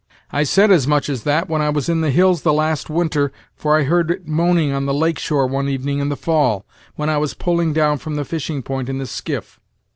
[0.31, 3.77] I said as much as that it was in the hills the last winter for
[3.77, 7.19] I heard it moaning on the lake shore one evening in the fall, when I
[7.19, 9.59] was pulling down from the fishing point in the skiff.